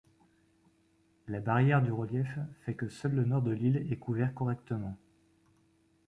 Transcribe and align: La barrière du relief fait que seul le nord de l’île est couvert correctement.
La 1.27 1.39
barrière 1.39 1.83
du 1.83 1.91
relief 1.91 2.39
fait 2.65 2.73
que 2.73 2.89
seul 2.89 3.13
le 3.13 3.23
nord 3.23 3.43
de 3.43 3.51
l’île 3.51 3.85
est 3.91 3.97
couvert 3.99 4.33
correctement. 4.33 4.97